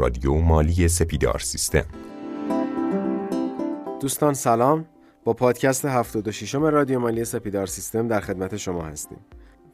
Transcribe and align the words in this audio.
رادیو 0.00 0.34
مالی 0.34 0.88
سپیدار 0.88 1.38
سیستم. 1.38 1.84
دوستان 4.00 4.34
سلام. 4.34 4.84
با 5.24 5.32
پادکست 5.32 5.84
76 5.84 6.54
رادیو 6.54 6.98
مالی 6.98 7.24
سپیدار 7.24 7.66
سیستم 7.66 8.08
در 8.08 8.20
خدمت 8.20 8.56
شما 8.56 8.82
هستیم. 8.82 9.18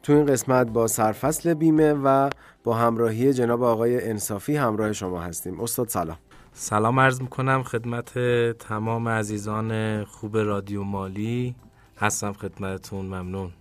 تو 0.03 0.13
این 0.13 0.25
قسمت 0.25 0.67
با 0.67 0.87
سرفصل 0.87 1.53
بیمه 1.53 1.93
و 1.93 2.29
با 2.63 2.73
همراهی 2.73 3.33
جناب 3.33 3.63
آقای 3.63 4.09
انصافی 4.09 4.55
همراه 4.55 4.93
شما 4.93 5.21
هستیم. 5.21 5.61
استاد 5.61 5.87
سلام. 5.87 6.17
سلام 6.53 6.99
عرض 6.99 7.21
می‌کنم 7.21 7.63
خدمت 7.63 8.19
تمام 8.59 9.07
عزیزان 9.07 10.03
خوب 10.03 10.37
رادیو 10.37 10.83
مالی. 10.83 11.55
هستم 11.97 12.33
خدمتتون. 12.33 13.05
ممنون. 13.05 13.51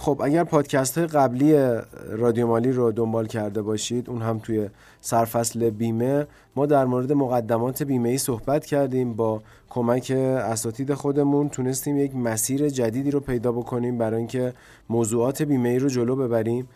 خب 0.00 0.20
اگر 0.24 0.44
پادکست 0.44 0.98
های 0.98 1.06
قبلی 1.06 1.78
رادیو 2.08 2.46
مالی 2.46 2.72
رو 2.72 2.92
دنبال 2.92 3.26
کرده 3.26 3.62
باشید 3.62 4.10
اون 4.10 4.22
هم 4.22 4.38
توی 4.38 4.68
سرفصل 5.00 5.70
بیمه 5.70 6.26
ما 6.56 6.66
در 6.66 6.84
مورد 6.84 7.12
مقدمات 7.12 7.82
بیمه 7.82 8.08
ای 8.08 8.18
صحبت 8.18 8.66
کردیم 8.66 9.14
با 9.14 9.42
کمک 9.70 10.10
اساتید 10.10 10.94
خودمون. 10.94 11.48
تونستیم 11.48 11.96
یک 11.96 12.16
مسیر 12.16 12.68
جدیدی 12.68 13.10
رو 13.10 13.20
پیدا 13.20 13.52
بکنیم 13.52 13.98
برای 13.98 14.18
اینکه 14.18 14.52
موضوعات 14.88 15.42
بیمه 15.42 15.68
ای 15.68 15.78
رو 15.78 15.88
جلو 15.88 16.16
ببریم 16.16 16.68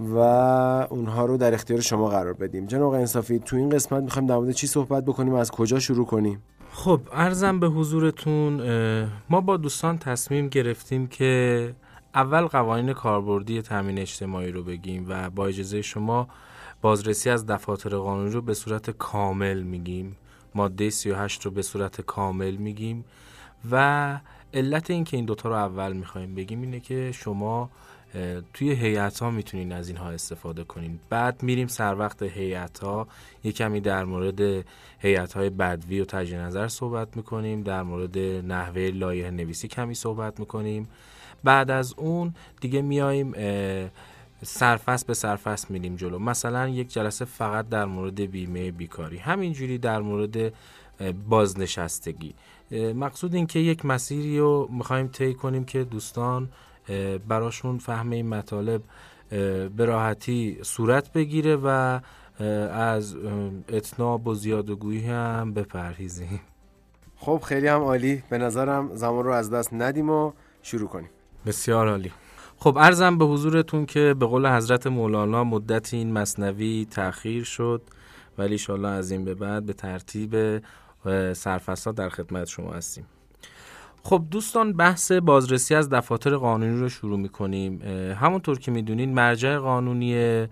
و 0.00 0.18
اونها 0.90 1.26
رو 1.26 1.36
در 1.36 1.54
اختیار 1.54 1.80
شما 1.80 2.08
قرار 2.08 2.32
بدیم. 2.32 2.66
جناب 2.66 2.92
انصافی 2.92 3.38
تو 3.38 3.56
این 3.56 3.68
قسمت 3.68 4.02
می‌خوایم 4.02 4.28
در 4.28 4.36
مورد 4.36 4.50
چی 4.50 4.66
صحبت 4.66 5.04
بکنیم؟ 5.04 5.34
از 5.34 5.50
کجا 5.50 5.78
شروع 5.78 6.06
کنیم؟ 6.06 6.42
خب 6.72 7.00
ارزم 7.12 7.60
به 7.60 7.66
حضورتون 7.66 8.60
ما 9.30 9.40
با 9.40 9.56
دوستان 9.56 9.98
تصمیم 9.98 10.48
گرفتیم 10.48 11.06
که 11.06 11.74
اول 12.14 12.46
قوانین 12.46 12.92
کاربردی 12.92 13.62
تامین 13.62 13.98
اجتماعی 13.98 14.50
رو 14.50 14.62
بگیم 14.62 15.06
و 15.08 15.30
با 15.30 15.46
اجازه 15.46 15.82
شما 15.82 16.28
بازرسی 16.80 17.30
از 17.30 17.46
دفاتر 17.46 17.96
قانونی 17.96 18.30
رو 18.30 18.42
به 18.42 18.54
صورت 18.54 18.90
کامل 18.90 19.62
میگیم. 19.62 20.16
ماده 20.54 20.90
38 20.90 21.42
رو 21.44 21.50
به 21.50 21.62
صورت 21.62 22.00
کامل 22.00 22.56
میگیم 22.56 23.04
و 23.70 24.20
علت 24.54 24.90
این 24.90 25.04
که 25.04 25.16
این 25.16 25.26
دوتا 25.26 25.48
رو 25.48 25.54
اول 25.54 25.92
می‌خوایم 25.92 26.34
بگیم 26.34 26.60
اینه 26.60 26.80
که 26.80 27.12
شما 27.12 27.70
توی 28.54 28.72
هیئت 28.72 29.18
ها 29.18 29.30
می‌تونین 29.30 29.72
از 29.72 29.88
اینها 29.88 30.10
استفاده 30.10 30.64
کنین. 30.64 31.00
بعد 31.10 31.42
میریم 31.42 31.66
سر 31.66 31.94
وقت 31.98 32.22
هیئت 32.22 32.78
ها 32.78 33.08
یه 33.44 33.52
کمی 33.52 33.80
در 33.80 34.04
مورد 34.04 34.64
هیئت 34.98 35.32
های 35.32 35.50
بدوی 35.50 36.00
و 36.00 36.04
تجدید 36.04 36.38
نظر 36.38 36.68
صحبت 36.68 37.16
می‌کنیم. 37.16 37.62
در 37.62 37.82
مورد 37.82 38.18
نحوه 38.18 38.90
لایه 38.90 39.30
نویسی 39.30 39.68
کمی 39.68 39.94
صحبت 39.94 40.40
می‌کنیم. 40.40 40.88
بعد 41.44 41.70
از 41.70 41.94
اون 41.96 42.34
دیگه 42.60 42.82
میایم 42.82 43.34
سرفست 44.42 45.06
به 45.06 45.14
سرفست 45.14 45.70
میریم 45.70 45.96
جلو. 45.96 46.18
مثلا 46.18 46.68
یک 46.68 46.92
جلسه 46.92 47.24
فقط 47.24 47.68
در 47.68 47.84
مورد 47.84 48.20
بیمه 48.20 48.70
بیکاری. 48.70 49.18
همینجوری 49.18 49.78
در 49.78 50.00
مورد 50.00 50.52
بازنشستگی. 51.28 52.34
مقصود 52.94 53.34
این 53.34 53.46
که 53.46 53.58
یک 53.58 53.84
مسیری 53.84 54.38
رو 54.38 54.68
می‌خوایم 54.72 55.08
طی 55.08 55.34
کنیم 55.34 55.64
که 55.64 55.84
دوستان 55.84 56.48
براشون 57.28 57.78
فهم 57.78 58.10
این 58.10 58.28
مطالب 58.28 58.82
به 59.76 59.84
راحتی 59.84 60.58
صورت 60.62 61.12
بگیره 61.12 61.56
و 61.56 62.00
از 62.72 63.16
اتناب 63.68 64.26
و 64.26 64.34
زیادگویی 64.34 65.06
هم 65.06 65.54
بپرهیزیم. 65.54 66.40
خب 67.16 67.42
خیلی 67.44 67.66
هم 67.66 67.80
عالی. 67.80 68.22
به 68.30 68.38
نظرم 68.38 68.94
زمان 68.94 69.24
رو 69.24 69.32
از 69.32 69.50
دست 69.50 69.72
ندیم 69.72 70.10
و 70.10 70.32
شروع 70.62 70.88
کنیم. 70.88 71.10
بسیار 71.48 71.88
عالی. 71.88 72.12
خب 72.58 72.76
ارزم 72.76 73.18
به 73.18 73.24
حضورتون 73.24 73.86
که 73.86 74.14
به 74.18 74.26
قول 74.26 74.56
حضرت 74.56 74.86
مولانا 74.86 75.44
مدت 75.44 75.94
این 75.94 76.12
مصنوی 76.12 76.86
تأخیر 76.90 77.44
شد 77.44 77.82
ولی 78.38 78.52
ایشالله 78.52 78.88
از 78.88 79.10
این 79.10 79.24
به 79.24 79.34
بعد 79.34 79.66
به 79.66 79.72
ترتیب 79.72 80.62
سرفصل 81.32 81.92
در 81.92 82.08
خدمت 82.08 82.48
شما 82.48 82.72
هستیم. 82.72 83.06
خب 84.02 84.24
دوستان 84.30 84.72
بحث 84.72 85.12
بازرسی 85.12 85.74
از 85.74 85.88
دفاتر 85.88 86.36
قانونی 86.36 86.80
رو 86.80 86.88
شروع 86.88 87.18
می‌کنیم. 87.18 87.82
همونطور 88.20 88.58
که 88.58 88.70
می‌دونین 88.70 89.14
مرجع 89.14 89.58
قانونی 89.58 90.46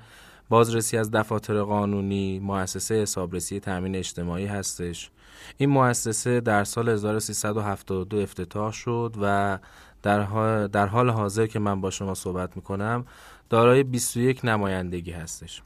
بازرسی 0.48 0.96
از 0.96 1.10
دفاتر 1.10 1.62
قانونی 1.62 2.38
مؤسسه 2.38 2.94
حسابرسی 2.94 3.60
تامین 3.60 3.96
اجتماعی 3.96 4.46
هستش. 4.46 5.10
این 5.56 5.70
مؤسسه 5.70 6.40
در 6.40 6.64
سال 6.64 6.88
1372 6.88 8.20
افتتاح 8.20 8.72
شد 8.72 9.14
و 9.22 9.58
در 10.06 10.20
حال, 10.20 10.68
در 10.68 10.86
حال 10.86 11.10
حاضر 11.10 11.46
که 11.46 11.58
من 11.58 11.80
با 11.80 11.90
شما 11.90 12.14
صحبت 12.14 12.56
می‌کنم 12.56 13.06
دارای 13.50 13.82
21 13.82 14.44
نمایندگی 14.44 15.10
هستش. 15.10 15.62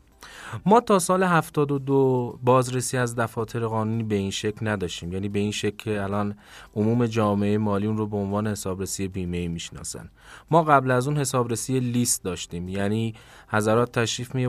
ما 0.67 0.81
تا 0.81 0.99
سال 0.99 1.23
72 1.23 2.39
بازرسی 2.43 2.97
از 2.97 3.17
دفاتر 3.17 3.61
قانونی 3.61 4.03
به 4.03 4.15
این 4.15 4.31
شکل 4.31 4.69
نداشتیم. 4.69 5.13
یعنی 5.13 5.29
به 5.29 5.39
این 5.39 5.51
شکل 5.51 5.77
که 5.77 6.03
الان 6.03 6.37
عموم 6.77 7.07
جامعه 7.07 7.59
مالی 7.59 7.87
اون 7.87 7.97
رو 7.97 8.07
به 8.07 8.17
عنوان 8.17 8.47
حسابرسی 8.47 9.09
بیمه 9.09 9.49
می‌شناسن. 9.49 10.11
ما 10.51 10.63
قبل 10.63 10.91
از 10.91 11.09
اون 11.09 11.17
حسابرسی 11.17 11.81
لیست 11.81 12.25
داشتیم. 12.25 12.69
یعنی 12.69 13.15
حضرات 13.49 13.93
تشریف 13.93 14.35
می 14.35 14.47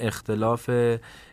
اختلاف 0.00 0.70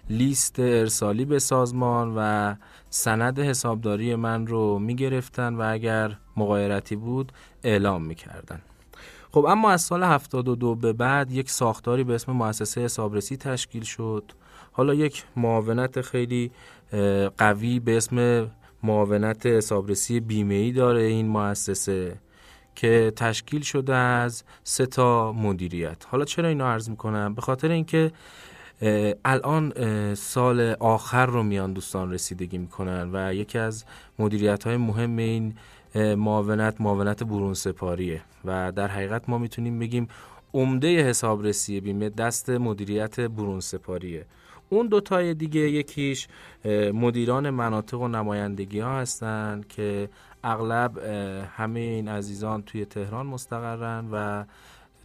لیست 0.10 0.60
ارسالی 0.60 1.26
به 1.26 1.40
سازمان 1.40 2.14
و 2.18 2.56
سند 2.90 3.40
حسابداری 3.40 4.16
من 4.16 4.48
رو 4.48 4.80
می 4.80 4.96
گرفتن 4.96 5.56
و 5.56 5.62
اگر 5.72 6.18
مقایرتی 6.38 6.96
بود 6.96 7.32
اعلام 7.64 8.06
می 8.06 8.16
کردن. 8.16 8.62
خب 9.36 9.46
اما 9.46 9.72
از 9.72 9.82
سال 9.82 10.04
72 10.04 10.76
به 10.76 10.94
بعد 10.94 11.32
یک 11.32 11.50
ساختاری 11.50 12.04
به 12.04 12.16
اسم 12.16 12.32
مؤسسه 12.32 12.82
حسابرسی 12.82 13.38
تشکیل 13.38 13.84
شد. 13.84 14.24
حالا 14.72 14.94
یک 14.94 15.24
معاونت 15.36 16.02
خیلی 16.02 16.52
قوی 17.38 17.80
به 17.80 17.98
اسم 17.98 18.48
معاونت 18.84 19.46
حسابرسی 19.46 20.20
بیمه 20.20 20.54
ای 20.54 20.72
داره 20.72 21.02
این 21.02 21.28
مؤسسه 21.28 22.20
که 22.76 23.14
تشکیل 23.16 23.62
شده 23.62 23.96
از 23.96 24.44
سه 24.64 24.86
تا 24.86 25.32
مدیریت. 25.32 26.06
حالا 26.08 26.26
چرا 26.26 26.48
اینو 26.48 26.66
عرض 26.66 26.90
می‌کنم؟ 26.90 27.34
به 27.36 27.42
خاطر 27.42 27.72
اینکه 27.72 28.12
الان 29.26 29.74
سال 30.16 30.76
آخر 30.80 31.26
رو 31.26 31.44
میان 31.44 31.74
دوستان 31.74 32.12
رسیدگی 32.12 32.58
می‌کنن 32.58 33.10
و 33.14 33.34
یکی 33.34 33.58
از 33.58 33.86
مدیریت 34.20 34.64
های 34.64 34.78
مهم 34.78 35.18
این 35.18 35.56
معاونت 35.96 36.82
معاونت 36.82 37.24
برون 37.24 37.54
سپاریه 37.54 38.22
و 38.46 38.72
در 38.72 38.88
حقیقت 38.88 39.30
ما 39.30 39.38
می‌تونیم 39.38 39.80
بگیم 39.80 40.08
عمده 40.54 41.10
حسابرسی 41.10 41.82
بیمه 41.82 42.10
دست 42.10 42.50
مدیریت 42.50 43.20
برون 43.20 43.60
سپاریه. 43.60 44.26
اون 44.70 44.88
دوتای 44.88 45.34
دیگه 45.34 45.60
یکیش 45.60 46.28
مدیران 46.94 47.50
مناطق 47.50 48.02
و 48.02 48.08
نمایندگی 48.08 48.80
ها 48.80 49.00
هستن 49.00 49.62
که 49.70 50.10
اغلب 50.44 50.98
همه 51.58 51.80
این 51.80 52.08
عزیزان 52.08 52.62
توی 52.62 52.86
تهران 52.86 53.26
مستقرن 53.26 54.08
و 54.12 54.46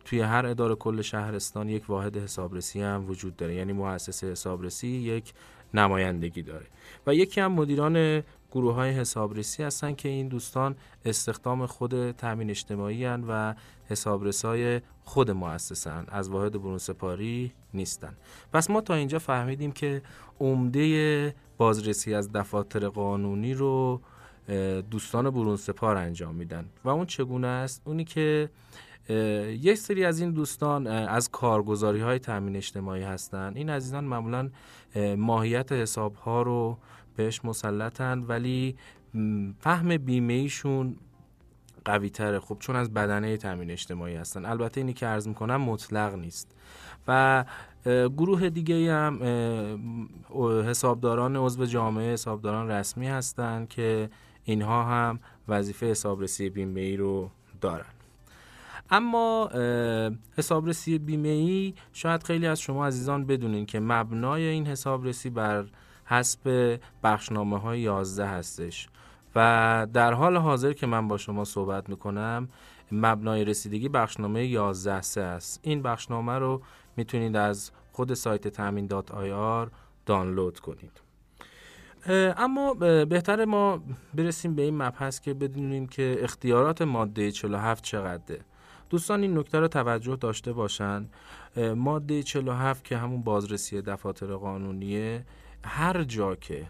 توی 0.05 0.21
هر 0.21 0.47
اداره 0.47 0.75
کل 0.75 1.03
شهرستان 1.03 1.69
یک 1.69 1.91
واحد 1.91 2.17
حسابرسی 2.17 2.83
هم 2.83 3.05
وجود 3.09 3.37
داره. 3.37 3.55
یعنی 3.55 3.72
مؤسسه 3.72 4.31
حسابرسی 4.31 4.89
یک 4.89 5.33
نمایندگی 5.75 6.43
داره. 6.43 6.67
و 7.07 7.15
یکی 7.15 7.41
هم 7.41 7.53
مدیران 7.53 8.22
گروه 8.50 8.75
های 8.75 8.91
حسابرسی 8.91 9.62
هستن 9.62 9.94
که 9.94 10.09
این 10.09 10.28
دوستان 10.28 10.77
استخدام 11.05 11.66
خود 11.66 12.11
تامین 12.11 12.50
اجتماعی 12.50 13.05
هن 13.05 13.25
و 13.28 13.55
حسابرسای 13.88 14.81
خود 15.05 15.31
مؤسسن 15.31 16.05
از 16.09 16.28
واحد 16.28 16.53
برون 16.53 16.78
سپاری 16.78 17.53
نیستن. 17.75 18.16
پس 18.53 18.71
ما 18.71 18.81
تا 18.81 18.94
اینجا 18.94 19.19
فهمیدیم 19.19 19.72
که 19.72 20.03
عمده 20.41 21.34
بازرسی 21.59 22.15
از 22.15 22.33
دفاتر 22.33 22.89
قانونی 22.89 23.55
رو 23.55 24.00
دوستان 24.91 25.31
برون 25.31 25.59
انجام 25.81 26.34
میدن. 26.34 26.65
و 26.84 26.89
اون 26.89 27.06
چگونه 27.06 27.47
است؟ 27.47 27.83
اونی 27.84 28.05
که 28.05 28.50
یک 29.60 29.75
سری 29.75 30.05
از 30.05 30.21
این 30.21 30.31
دوستان 30.31 30.87
از 30.87 31.31
کارگزاری 31.31 32.00
های 32.00 32.19
تامین 32.19 32.56
اجتماعی 32.56 33.03
هستند 33.03 33.56
این 33.56 33.71
عزیزان 33.71 34.05
معمولا 34.05 34.50
ماهیت 35.16 35.72
حساب 35.72 36.15
ها 36.15 36.42
رو 36.42 36.78
بهش 37.21 37.45
مسلطن 37.45 38.19
ولی 38.19 38.77
فهم 39.59 39.97
بیمه 39.97 40.33
ایشون 40.33 40.97
قوی 41.84 42.11
تره 42.11 42.41
خب 42.41 42.57
چون 42.61 42.77
از 42.77 42.93
بدنه 42.95 43.37
تامین 43.37 43.71
اجتماعی 43.71 44.17
هستن. 44.17 44.45
البته 44.45 44.81
اینی 44.81 44.93
که 44.93 45.07
عرض 45.07 45.28
می‌کنم 45.28 45.61
مطلق 45.61 46.15
نیست. 46.15 46.57
و 47.09 47.45
گروه 47.87 48.49
دیگه 48.49 48.93
هم 48.93 49.19
حسابداران 50.67 51.37
عضو 51.37 51.67
جامعه 51.67 52.13
حسابداران 52.13 52.71
رسمی 52.71 53.09
هستند 53.09 53.69
که 53.69 54.11
اینها 54.45 54.84
هم 54.84 55.21
وظیفه 55.49 55.87
حسابرسی 55.87 56.51
بیمه 56.51 56.81
ای 56.81 56.97
رو 56.97 57.31
دارن. 57.61 57.84
اما 58.91 59.51
حسابرسی 60.37 60.99
بیمه 60.99 61.28
ای 61.28 61.75
شاید 61.93 62.22
خیلی 62.22 62.47
از 62.47 62.61
شما 62.61 62.87
عزیزان 62.87 63.27
بدونین 63.27 63.67
که 63.67 63.81
مبنای 63.81 64.43
این 64.43 64.67
حسابرسی 64.67 65.31
بر 65.31 65.65
حسب 66.10 66.77
بخشنامه 67.03 67.59
های 67.59 67.80
11 67.80 68.27
هستش. 68.27 68.89
و 69.34 69.86
در 69.92 70.12
حال 70.12 70.36
حاضر 70.36 70.72
که 70.72 70.86
من 70.86 71.09
با 71.09 71.18
شما 71.18 71.45
صحبت 71.45 71.89
می‌کنم 71.89 72.48
مبنای 72.92 73.45
رسیدگی 73.45 73.89
بخشنامه 73.89 74.47
11 74.47 75.01
سه 75.01 75.21
است. 75.21 75.60
این 75.62 75.83
بخشنامه 75.83 76.39
رو 76.39 76.62
می‌تونید 76.97 77.36
از 77.36 77.71
خود 77.92 78.15
سایت 78.15 78.48
تامین 78.48 78.86
دات 78.86 79.10
آی 79.10 79.33
آر 79.33 79.71
دانلود 80.07 80.60
کنید. 80.60 81.01
اما 82.36 82.74
بهتر 83.04 83.45
ما 83.45 83.83
برسیم 84.15 84.54
به 84.54 84.62
این 84.62 84.83
مبحث 84.83 85.21
که 85.21 85.34
بدونیم 85.34 85.86
که 85.86 86.18
اختیارات 86.21 86.83
ماده 86.83 87.30
47 87.30 87.84
چقدره. 87.84 88.41
دوستان 88.91 89.22
این 89.22 89.39
نکته 89.39 89.60
رو 89.60 89.68
توجه 89.68 90.16
داشته 90.16 90.53
باشن. 90.53 91.09
ماده 91.77 92.22
47 92.22 92.84
که 92.84 92.97
همون 92.97 93.22
بازرسی 93.22 93.83
دفاتر 93.83 94.34
قانونیه 94.34 95.24
هر 95.65 96.03
جا 96.03 96.34
که 96.34 96.66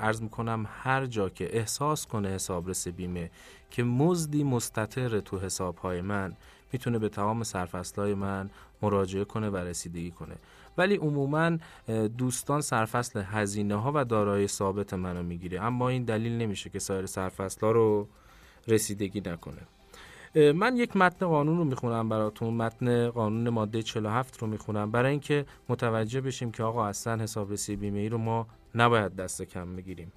ارز 0.00 0.22
می‌کنم 0.22 0.66
هر 0.68 1.06
جا 1.06 1.28
که 1.28 1.56
احساس 1.56 2.06
کنه 2.06 2.28
حسابرس 2.28 2.88
بیمه 2.88 3.30
که 3.70 3.82
مزدی 3.82 4.44
مستطر 4.44 5.20
تو 5.20 5.38
حسابهای 5.38 6.00
من 6.00 6.36
می‌تونه 6.72 6.98
به 6.98 7.08
تمام 7.08 7.42
سرفصلهای 7.42 8.14
من 8.14 8.50
مراجعه 8.82 9.24
کنه 9.24 9.50
و 9.50 9.56
رسیدگی 9.56 10.10
کنه. 10.10 10.34
ولی 10.78 10.96
عموما 10.96 11.58
دوستان 12.18 12.60
سرفصل 12.60 13.22
هزینه 13.22 13.74
ها 13.74 13.92
و 13.94 14.04
دارای 14.04 14.46
ثابت 14.46 14.94
منو 14.94 15.22
می‌گیره. 15.22 15.60
اما 15.62 15.88
این 15.88 16.04
دلیل 16.04 16.32
نمیشه 16.32 16.70
که 16.70 16.78
سایر 16.78 17.06
سرفصل 17.06 17.60
ها 17.60 17.72
رو 17.72 18.08
رسیدگی 18.68 19.20
نکنه. 19.20 19.62
من 20.36 20.76
یک 20.76 20.96
متن 20.96 21.26
قانون 21.26 21.58
رو 21.58 21.64
می‌خونم 21.64 22.08
براتون. 22.08 22.54
متن 22.54 23.10
قانون 23.10 23.48
ماده 23.48 23.82
47 23.82 24.38
رو 24.38 24.46
می‌خونم. 24.46 24.90
برای 24.90 25.10
اینکه 25.10 25.46
متوجه 25.68 26.20
بشیم 26.20 26.50
که 26.50 26.62
آقا 26.62 26.86
اصلا 26.86 27.22
حسابرسی 27.22 27.76
بیمه 27.76 27.98
ای 27.98 28.08
رو 28.08 28.18
ما 28.18 28.46
نباید 28.74 29.16
دست 29.16 29.42
کم 29.42 29.76
بگیریم. 29.76 30.12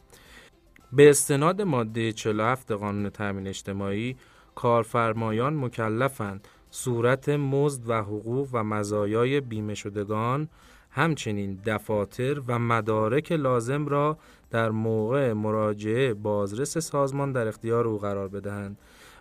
به 0.94 1.10
استناد 1.10 1.62
ماده 1.62 2.12
47 2.12 2.72
قانون 2.72 3.10
تامین 3.10 3.48
اجتماعی 3.48 4.16
کارفرمایان 4.56 5.56
مکلفند. 5.56 6.48
صورت 6.70 7.30
مزد 7.30 7.90
و 7.90 7.94
حقوق 7.94 8.50
و 8.54 8.64
مزایای 8.64 9.42
بیمه 9.42 9.74
شدگان 9.74 10.50
همچنین 10.92 11.60
دفاتر 11.66 12.42
و 12.48 12.60
مدارک 12.60 13.32
لازم 13.32 13.86
را 13.86 14.18
در 14.50 14.70
موقع 14.70 15.34
مراجعه 15.34 16.14
بازرس 16.14 16.78
سازمان 16.78 17.32
در 17.32 17.48
اختیار 17.48 17.88
او 17.88 17.98
قرار 17.98 18.28
بدهند. 18.28 18.78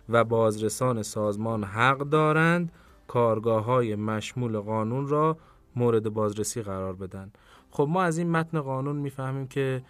و 0.09 0.23
بازرسان 0.23 1.03
سازمان 1.03 1.63
حق 1.63 1.97
دارند 1.97 2.71
کارگاه 3.07 3.63
های 3.63 3.95
مشمول 3.95 4.59
قانون 4.59 5.07
را 5.07 5.37
مورد 5.75 6.09
بازرسی 6.09 6.61
قرار 6.61 6.93
بدن. 6.93 7.31
خب 7.71 7.87
ما 7.89 8.03
از 8.03 8.17
این 8.17 8.31
متن 8.31 8.61
قانون 8.61 8.95
می‌فهمیم 8.95 9.47
که 9.47 9.81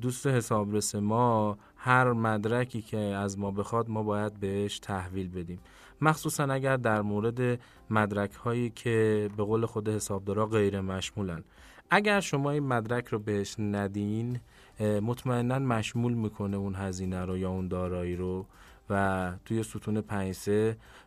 دوست 0.00 0.26
حسابرس 0.26 0.94
ما 0.94 1.58
هر 1.76 2.12
مدرکی 2.12 2.82
که 2.82 2.98
از 2.98 3.38
ما 3.38 3.50
بخواد 3.50 3.90
ما 3.90 4.02
باید 4.02 4.40
بهش 4.40 4.78
تحویل 4.78 5.28
بدیم. 5.28 5.60
مخصوصا 6.00 6.44
اگر 6.44 6.76
در 6.76 7.02
مورد 7.02 7.60
مدرک 7.90 8.32
هایی 8.32 8.70
که 8.70 9.28
به 9.36 9.42
قول 9.44 9.66
خود 9.66 9.88
حسابدارا 9.88 10.46
غیر 10.46 10.80
مشمولن. 10.80 11.44
اگر 11.90 12.20
شما 12.20 12.50
این 12.50 12.62
مدرک 12.62 13.06
رو 13.06 13.18
بهش 13.18 13.56
ندین 13.58 14.40
مطمئنا 14.80 15.58
مشمول 15.58 16.12
می‌کنه 16.12 16.56
اون 16.56 16.74
هزینه 16.74 17.24
رو 17.24 17.38
یا 17.38 17.50
اون 17.50 17.68
دارایی 17.68 18.16
رو. 18.16 18.46
و 18.90 19.32
توی 19.44 19.62
ستون 19.62 20.00
5 20.00 20.36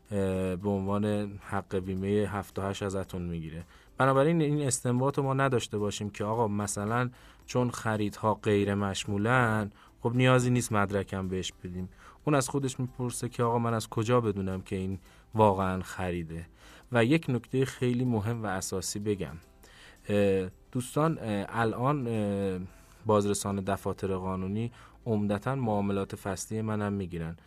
به 0.09 0.69
عنوان 0.69 1.05
حق 1.43 1.75
بیمه 1.75 2.07
78 2.07 2.83
ازتون 2.83 3.21
می‌گیره. 3.21 3.65
بنابراین 3.97 4.41
این 4.41 4.67
استنباط 4.67 5.19
ما 5.19 5.33
نداشته 5.33 5.77
باشیم 5.77 6.09
که 6.09 6.23
آقا 6.23 6.47
مثلا 6.47 7.09
چون 7.45 7.69
خریدها 7.69 8.33
غیر 8.33 8.73
مشمولن 8.75 9.71
خب 10.01 10.15
نیازی 10.15 10.49
نیست 10.49 10.71
مدرکم 10.71 11.27
بهش 11.27 11.53
بدیم. 11.63 11.89
اون 12.25 12.35
از 12.35 12.49
خودش 12.49 12.79
می‌پرسه 12.79 13.29
که 13.29 13.43
آقا 13.43 13.59
من 13.59 13.73
از 13.73 13.89
کجا 13.89 14.21
بدونم 14.21 14.61
که 14.61 14.75
این 14.75 14.99
واقعا 15.35 15.81
خریده؟ 15.81 16.45
و 16.91 17.05
یک 17.05 17.25
نکته 17.29 17.65
خیلی 17.65 18.05
مهم 18.05 18.43
و 18.43 18.45
اساسی 18.45 18.99
بگم. 18.99 19.35
دوستان 20.71 21.17
الان 21.49 22.07
بازرسان 23.05 23.55
دفاتر 23.55 24.15
قانونی 24.15 24.71
عمدتا 25.05 25.55
معاملات 25.55 26.15
فصلی 26.15 26.61
منم 26.61 26.93
می‌گیرن. 26.93 27.37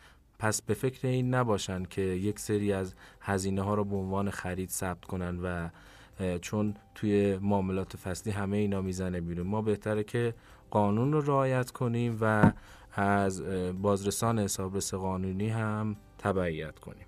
پس 0.43 0.63
به 0.63 0.75
فکر 0.75 1.09
این 1.09 1.35
نباشن 1.35 1.85
که 1.85 2.01
یک 2.03 2.39
سری 2.39 2.73
از 2.73 2.95
هزینه 3.21 3.63
ها 3.63 3.75
رو 3.75 3.85
به 3.85 3.97
عنوان 3.97 4.31
خرید 4.31 4.71
ثبت 4.71 5.05
کنن 5.05 5.39
و 5.43 5.69
چون 6.39 6.75
توی 6.95 7.39
معاملات 7.39 7.97
فصلی 7.97 8.33
همه 8.33 8.57
اینا 8.57 8.81
می‌زنه 8.81 9.21
بیرون. 9.21 9.47
ما 9.47 9.63
بهتره 9.63 10.05
که 10.05 10.35
قانون 10.71 11.13
رو 11.13 11.21
رعایت 11.21 11.71
کنیم 11.71 12.19
و 12.21 12.53
از 12.93 13.43
بازرسان 13.83 14.39
حسابرس 14.39 14.95
قانونی 14.95 15.49
هم 15.49 15.97
تبعیت 16.19 16.79
کنیم. 16.79 17.07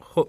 خب 0.00 0.28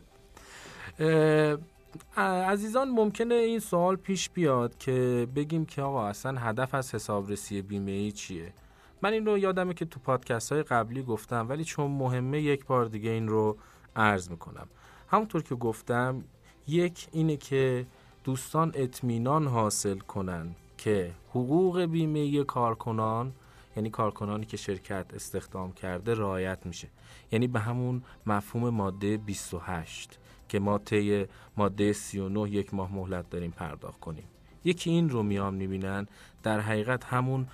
عزیزان 2.48 2.89
ممکنه 2.89 3.36
این 3.36 3.60
سوال 3.60 3.95
پیش 3.95 4.30
بیاد 4.30 4.77
که 4.77 5.27
بگیم 5.36 5.65
که 5.65 5.81
آقا 5.81 6.07
اصلا 6.07 6.39
هدف 6.39 6.75
از 6.75 6.95
حسابرسی 6.95 7.62
بیمه 7.62 7.92
ای 7.92 8.12
چیه؟ 8.12 8.54
من 9.03 9.13
این 9.13 9.25
رو 9.25 9.38
یادمه 9.38 9.73
که 9.73 9.85
تو 9.85 10.00
پادکست 10.00 10.51
های 10.51 10.63
قبلی 10.63 11.03
گفتم 11.03 11.50
ولی 11.50 11.63
چون 11.63 11.91
مهمه 11.91 12.41
یک 12.41 12.65
بار 12.65 12.85
دیگه 12.85 13.09
این 13.09 13.27
رو 13.27 13.57
عرض 13.95 14.29
می‌کنم. 14.29 14.67
همونطور 15.07 15.44
که 15.44 15.55
گفتم 15.55 16.23
یک 16.67 17.07
اینه 17.11 17.38
که 17.38 17.85
دوستان 18.23 18.71
اطمینان 18.75 19.47
حاصل 19.47 19.97
کنن 19.97 20.55
که 20.77 21.11
حقوق 21.29 21.81
بیمه 21.81 22.44
کارکنان 22.44 23.33
یعنی 23.75 23.89
کارکنانی 23.89 24.45
که 24.45 24.57
شرکت 24.57 25.05
استخدام 25.13 25.71
کرده 25.71 26.13
رعایت 26.13 26.65
میشه. 26.65 26.88
یعنی 27.31 27.47
به 27.47 27.59
همون 27.59 28.03
مفهوم 28.25 28.69
ماده 28.69 29.17
28 29.17 30.19
که 30.50 30.59
ما 30.59 30.77
طی 30.77 31.25
ماده 31.57 31.94
39 31.94 32.50
یک 32.50 32.73
ماه 32.73 32.95
مهلت 32.95 33.29
داریم 33.29 33.51
پرداخت 33.51 34.00
کنیم. 34.00 34.32
یکی 34.65 34.89
این 34.89 35.10
رو 35.10 35.24
میام 35.24 35.54
می‌بینن. 35.54 36.07
در 36.44 36.60
حقیقت 36.60 37.04
همون 37.06 37.48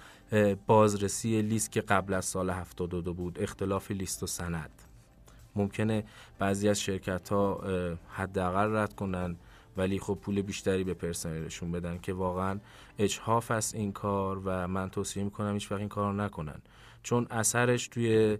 بازرسی 0.68 1.42
لیست 1.42 1.72
که 1.72 1.82
قبل 1.82 2.14
از 2.14 2.26
سال 2.26 2.50
72 2.50 3.14
بود. 3.14 3.42
اختلاف 3.42 3.92
لیست 3.92 4.24
و 4.24 4.28
سند. 4.28 4.72
ممکنه 5.56 6.04
بعضی 6.40 6.70
از 6.70 6.82
شرکت 6.82 7.30
ها 7.30 7.64
حداقل 8.10 8.76
رد 8.76 8.96
کنن 8.96 9.36
ولی 9.78 10.00
خب 10.00 10.18
پول 10.22 10.42
بیشتری 10.42 10.84
به 10.84 10.94
پرسنلشون 10.94 11.72
بدن 11.72 11.98
که 11.98 12.14
واقعا 12.14 12.60
اجهاف 13.00 13.52
است 13.52 13.76
این 13.76 13.92
کار 13.92 14.42
و 14.46 14.68
من 14.68 14.90
توصیه 14.90 15.24
می‌کنم 15.24 15.54
هیچ 15.54 15.72
وقت 15.72 15.80
این 15.80 15.90
کار 15.90 16.14
نکنن. 16.14 16.62
چون 17.04 17.28
اثرش 17.30 17.88
توی 17.88 18.38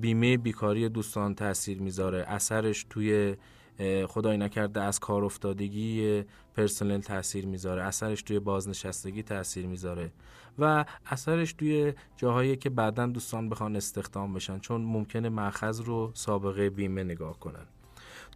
بیمه 0.00 0.36
بیکاری 0.36 0.88
دوستان 0.88 1.34
تاثیر 1.34 1.80
می‌ذاره. 1.80 2.24
اثرش 2.28 2.86
توی 2.90 3.36
خدای 4.08 4.36
نکرده 4.36 4.80
از 4.80 4.98
کار 4.98 5.24
افتادگی 5.24 6.22
پرسنل 6.56 7.00
تاثیر 7.00 7.46
می‌ذاره 7.46 7.82
اثرش 7.82 8.22
توی 8.22 8.38
بازنشستگی 8.38 9.22
تاثیر 9.22 9.66
می‌ذاره 9.66 10.12
و 10.58 10.84
اثرش 11.06 11.52
توی 11.52 11.92
جاهایی 12.16 12.56
که 12.56 12.70
بعدا 12.70 13.06
دوستان 13.06 13.48
بخوان 13.48 13.76
استخدام 13.76 14.34
بشن 14.34 14.58
چون 14.58 14.80
ممکنه 14.80 15.28
مأخذ 15.28 15.80
رو 15.80 16.10
سابقه 16.14 16.70
بیمه 16.70 17.04
نگاه 17.04 17.40
کنن. 17.40 17.66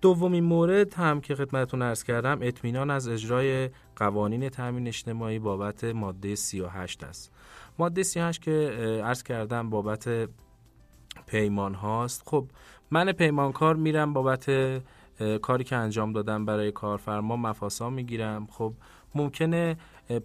دومین 0.02 0.44
مورد 0.44 0.94
هم 0.94 1.20
که 1.20 1.34
خدمتتون 1.34 1.82
ارز 1.82 2.02
کردم 2.02 2.38
اطمینان 2.42 2.90
از 2.90 3.08
اجرای 3.08 3.70
قوانین 3.96 4.48
تامین 4.48 4.86
اجتماعی 4.86 5.38
بابت 5.38 5.84
ماده 5.84 6.34
38 6.34 7.04
است. 7.04 7.32
ماده 7.78 8.02
38 8.02 8.42
که 8.42 8.76
ارز 9.04 9.22
کردم 9.22 9.70
بابت 9.70 10.28
پیمان 11.26 11.74
هاست 11.74 12.22
خب 12.26 12.46
من 12.90 13.12
پیمانکار 13.12 13.76
میرم 13.76 14.12
بابت 14.12 14.50
کاری 15.42 15.64
که 15.64 15.76
انجام 15.76 16.12
دادم 16.12 16.44
برای 16.44 16.72
کارفرما 16.72 17.36
مفاسا 17.36 17.90
می‌گیرم. 17.90 18.46
خب 18.50 18.74
ممکنه 19.14 19.76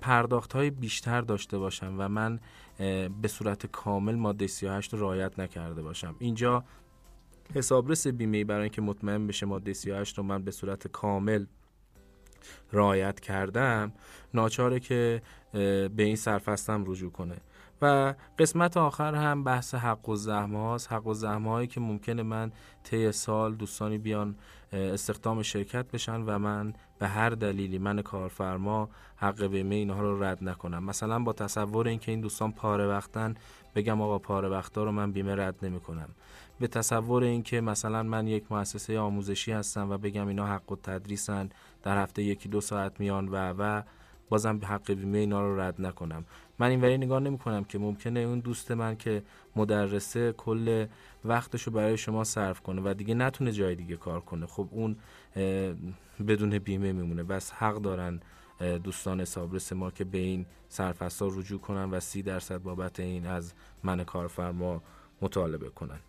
پرداخت 0.02 0.54
های 0.54 0.70
بیشتر 0.70 1.22
داشته 1.22 1.58
باشم 1.58 1.96
و 1.98 2.10
من 2.10 2.40
به 3.22 3.28
صورت 3.28 3.66
کامل 3.66 4.16
ماده 4.16 4.48
38 4.48 4.94
رو 4.94 5.00
رعایت 5.00 5.40
نکرده 5.40 5.82
باشم. 5.82 6.16
اینجا 6.20 6.64
حسابرس 7.56 8.08
بیمه 8.08 8.44
برای 8.44 8.62
اینکه 8.62 8.82
مطمئن 8.82 9.28
بشه 9.28 9.46
ماده 9.46 9.74
38 9.74 10.18
رو 10.18 10.24
من 10.24 10.44
به 10.44 10.52
صورت 10.52 10.88
کامل 10.88 11.46
رعایت 12.74 13.20
کردم 13.20 13.94
ناچاره 14.34 14.80
که 14.80 15.22
به 15.52 15.92
این 15.98 16.16
سرفستم 16.16 16.84
رجوع 16.88 17.12
کنه. 17.12 17.38
و 17.82 18.14
قسمت 18.40 18.78
آخر 18.78 19.16
هم 19.16 19.44
بحث 19.44 19.76
حق 19.76 20.10
و 20.10 20.16
زحمه 20.16 20.60
هاست. 20.60 20.92
حق 20.92 21.08
و 21.08 21.14
زحمه 21.14 21.50
هایی 21.50 21.68
که 21.68 21.80
ممکنه 21.80 22.24
من 22.24 22.52
طی 22.84 23.12
سال 23.12 23.56
دوستانی 23.56 23.98
بیان 23.98 24.36
استخدام 24.74 25.42
شرکت 25.42 25.92
بشن 25.92 26.22
و 26.22 26.40
من 26.40 26.74
به 27.00 27.08
هر 27.08 27.30
دلیلی 27.30 27.78
من 27.78 28.02
کارفرما 28.02 28.90
حق 29.16 29.44
بیمه 29.44 29.76
اینها 29.76 30.02
رو 30.02 30.24
رد 30.24 30.44
نکنم. 30.44 30.84
مثلا 30.84 31.20
با 31.20 31.34
تصور 31.34 31.88
اینکه 31.88 32.12
این 32.12 32.22
دوستان 32.22 32.52
پاره 32.52 32.88
وقتن 32.88 33.36
بگم 33.76 34.02
آقا 34.02 34.20
پاره 34.20 34.50
وقتا 34.50 34.84
رو 34.84 34.92
من 34.92 35.12
بیمه 35.12 35.36
رد 35.36 35.56
نمی 35.66 35.80
کنم. 35.80 36.10
به 36.60 36.68
تصور 36.68 37.24
اینکه 37.24 37.62
مثلا 37.62 38.04
من 38.04 38.28
یک 38.28 38.52
مؤسسه 38.52 39.00
آموزشی 39.00 39.52
هستم 39.52 39.90
و 39.90 39.98
بگم 39.98 40.28
اینا 40.28 40.46
حق 40.46 40.72
و 40.72 40.76
تدریسن 40.76 41.50
در 41.84 42.04
هفته 42.04 42.24
یکی 42.24 42.50
دو 42.50 42.62
ساعت 42.62 43.00
میان 43.00 43.28
و 43.28 43.54
و 43.58 43.82
بازم 44.30 44.60
حق 44.64 44.94
بیمه 44.94 45.18
اینا 45.18 45.42
رو 45.42 45.60
رد 45.60 45.82
نکنم. 45.82 46.26
من 46.62 46.70
این 46.70 46.82
ولی 46.82 46.98
نگاه 46.98 47.20
نمی 47.20 47.38
کنم 47.38 47.64
که 47.64 47.80
ممکنه 47.80 48.20
اون 48.20 48.40
دوست 48.40 48.72
من 48.72 48.96
که 48.96 49.24
مدرسه 49.56 50.32
کل 50.32 50.86
وقتش 51.26 51.64
رو 51.64 51.72
برای 51.72 51.98
شما 51.98 52.24
صرف 52.24 52.60
کنه 52.60 52.82
و 52.86 52.94
دیگه 52.94 53.14
نتونه 53.14 53.52
جای 53.52 53.76
دیگه 53.76 53.98
کار 53.98 54.20
کنه. 54.20 54.46
خب 54.46 54.68
اون 54.72 54.96
بدون 56.28 56.60
بیمه 56.60 56.92
میمونه. 56.92 57.24
بس 57.24 57.52
حق 57.52 57.76
دارن 57.76 58.20
دوستان 58.84 59.22
حسابرس 59.22 59.74
ما 59.74 59.92
که 59.92 60.04
به 60.04 60.18
این 60.18 60.46
سرفصل 60.70 61.26
رجوع 61.26 61.60
کنن 61.60 61.92
و 61.92 62.00
سی 62.00 62.22
درصد 62.22 62.58
بابت 62.58 63.00
این 63.00 63.26
از 63.26 63.54
من 63.84 64.04
کارفرما 64.04 64.84
مطالبه 65.22 65.70
کنن. 65.70 66.00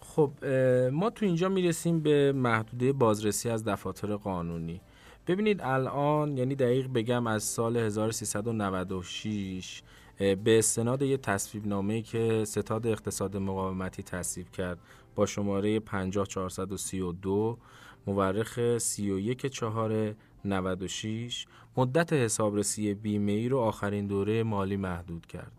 خب 0.00 0.44
ما 0.92 1.10
تو 1.10 1.26
اینجا 1.26 1.48
می‌رسیم 1.48 2.00
به 2.00 2.32
محدوده 2.32 2.92
بازرسی 2.92 3.48
از 3.50 3.64
دفاتر 3.64 4.16
قانونی. 4.16 4.80
ببینید 5.26 5.60
الان 5.62 6.38
یعنی 6.38 6.54
دقیق 6.54 6.92
بگم 6.92 7.26
از 7.26 7.42
سال 7.42 7.76
1396 7.76 9.82
به 10.18 10.58
استناد 10.58 11.02
یه 11.02 11.16
تصویب 11.16 11.66
نامه 11.66 12.02
که 12.02 12.44
ستاد 12.44 12.86
اقتصاد 12.86 13.36
مقاومتی 13.36 14.02
تصویب 14.02 14.50
کرد 14.50 14.78
با 15.14 15.26
شماره 15.26 15.80
50432 15.80 17.58
مورخ 18.06 18.78
31 18.78 19.46
4 19.46 20.14
96 20.44 21.46
مدت 21.76 22.12
حسابرسی 22.12 22.94
بیمه 22.94 23.32
ای 23.32 23.48
رو 23.48 23.58
آخرین 23.58 24.06
دوره 24.06 24.42
مالی 24.42 24.76
محدود 24.76 25.26
کرد. 25.26 25.52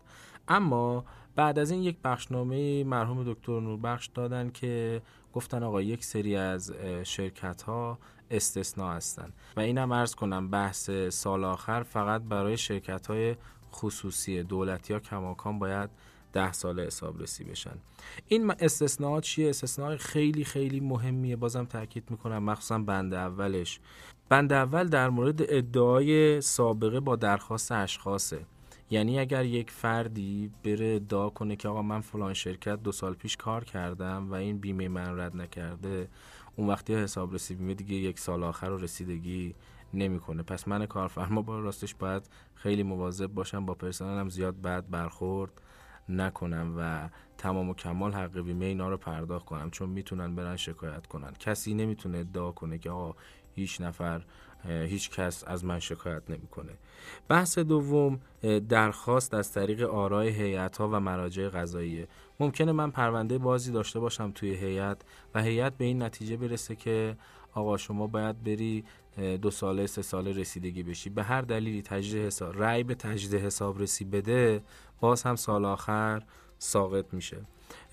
اما 0.48 1.04
بعد 1.36 1.58
از 1.58 1.70
این 1.70 1.82
یک 1.82 1.96
بخشنامه 2.04 2.84
مرحوم 2.84 3.32
دکتر 3.32 3.60
نوربخش 3.60 4.06
دادن 4.06 4.50
که 4.50 5.02
گفتن 5.32 5.62
آقا 5.62 5.82
یک 5.82 6.04
سری 6.04 6.36
از 6.36 6.72
شرکت 7.02 7.62
ها 7.62 7.98
استثناء 8.30 8.96
هستند 8.96 9.32
و 9.56 9.60
اینم 9.60 9.92
عرض 9.92 10.14
کنم 10.14 10.50
بحث 10.50 10.90
سال 10.90 11.44
آخر 11.44 11.82
فقط 11.82 12.22
برای 12.22 12.56
شرکت 12.56 13.06
های 13.06 13.36
خصوصی 13.72 14.42
دولتی 14.42 14.92
یا 14.92 15.00
کماکان 15.00 15.58
باید 15.58 15.90
ده 16.32 16.52
سال 16.52 16.80
حسابرسی 16.80 17.44
بشن. 17.44 17.78
این 18.28 18.50
استثناءات 18.50 19.22
چیه؟ 19.22 19.50
استثناء 19.50 19.96
خیلی 19.96 20.44
خیلی 20.44 20.80
مهمیه. 20.80 21.36
بازم 21.36 21.64
تاکید 21.64 22.10
می‌کنم 22.10 22.42
مخصوصا 22.42 22.78
بند 22.78 23.14
اولش. 23.14 23.80
بند 24.28 24.52
اول 24.52 24.88
در 24.88 25.10
مورد 25.10 25.40
ادعای 25.48 26.40
سابقه 26.40 27.00
با 27.00 27.16
درخواست 27.16 27.72
اشخاصه. 27.72 28.46
یعنی 28.94 29.18
اگر 29.18 29.44
یک 29.44 29.70
فردی 29.70 30.50
بره 30.64 30.86
ادعا 30.86 31.30
کنه 31.30 31.56
که 31.56 31.68
آقا 31.68 31.82
من 31.82 32.00
فلان 32.00 32.34
شرکت 32.34 32.82
دو 32.82 32.92
سال 32.92 33.14
پیش 33.14 33.36
کار 33.36 33.64
کردم 33.64 34.30
و 34.30 34.34
این 34.34 34.58
بیمه 34.58 34.88
من 34.88 35.18
رد 35.20 35.36
نکرده 35.36 36.08
اون 36.56 36.68
وقتی 36.68 36.94
حسابرسی 36.94 37.54
بیمه 37.54 37.74
دیگه 37.74 37.94
یک 37.94 38.18
سال 38.18 38.42
آخر 38.42 38.68
رو 38.68 38.78
رسیدگی 38.78 39.54
نمی‌کنه. 39.94 40.42
پس 40.42 40.68
من 40.68 40.86
کارفرما 40.86 41.42
با 41.42 41.58
راستش 41.58 41.94
باید 41.94 42.22
خیلی 42.54 42.82
مواظب 42.82 43.26
باشم 43.26 43.66
با 43.66 43.74
پرسنلم 43.74 44.28
زیاد 44.28 44.62
بد 44.62 44.84
برخورد 44.90 45.52
نکنم 46.08 46.74
و 46.78 47.08
تمام 47.38 47.70
و 47.70 47.74
کمال 47.74 48.12
حق 48.12 48.40
بیمه 48.40 48.64
اینا 48.64 48.88
رو 48.88 48.96
پرداخت 48.96 49.46
کنم 49.46 49.70
چون 49.70 49.88
می‌تونن 49.88 50.34
برن 50.34 50.56
شکایت 50.56 51.06
کنن. 51.06 51.32
کسی 51.38 51.74
نمی‌تونه 51.74 52.18
ادعا 52.18 52.52
کنه 52.52 52.78
که 52.78 52.90
آقا 52.90 53.14
هیچ 53.54 53.80
نفر 53.80 54.22
هیچ 54.68 55.10
کس 55.10 55.44
از 55.46 55.64
من 55.64 55.78
شکایت 55.78 56.22
نمی‌کنه. 56.28 56.72
بحث 57.28 57.58
دوم 57.58 58.20
درخواست 58.68 59.34
از 59.34 59.52
طریق 59.52 59.82
آرای 59.82 60.28
هیئت 60.28 60.76
ها 60.76 60.88
و 60.88 61.00
مراجع 61.00 61.48
قضاییه. 61.48 62.08
ممکنه 62.40 62.72
من 62.72 62.90
پرونده 62.90 63.38
بازی 63.38 63.72
داشته 63.72 64.00
باشم 64.00 64.32
توی 64.34 64.54
هیئت 64.54 65.02
و 65.34 65.42
هیئت 65.42 65.76
به 65.76 65.84
این 65.84 66.02
نتیجه 66.02 66.36
برسه 66.36 66.76
که 66.76 67.16
آقا 67.52 67.76
شما 67.76 68.06
باید 68.06 68.44
بری 68.44 68.84
دو 69.42 69.50
ساله 69.50 69.86
سه 69.86 70.02
ساله 70.02 70.32
رسیدگی 70.32 70.82
بشی. 70.82 71.10
به 71.10 71.22
هر 71.22 71.40
دلیلی 71.42 71.82
تجدید 71.82 72.26
حساب 72.26 72.62
رأی 72.62 72.82
به 72.82 72.94
تجدید 72.94 73.40
حسابرسی 73.40 74.04
بده 74.04 74.62
باز 75.00 75.22
هم 75.22 75.36
سال 75.36 75.64
آخر 75.64 76.22
ساقط 76.58 77.04
میشه. 77.12 77.36